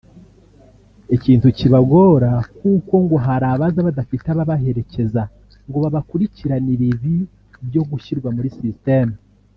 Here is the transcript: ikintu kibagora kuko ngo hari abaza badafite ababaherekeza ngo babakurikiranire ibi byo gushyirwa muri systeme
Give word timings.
ikintu 1.15 1.47
kibagora 1.57 2.31
kuko 2.57 2.93
ngo 3.03 3.15
hari 3.25 3.45
abaza 3.53 3.79
badafite 3.87 4.25
ababaherekeza 4.29 5.21
ngo 5.67 5.77
babakurikiranire 5.83 6.85
ibi 6.93 7.15
byo 7.67 7.81
gushyirwa 7.89 8.29
muri 8.35 8.49
systeme 8.59 9.15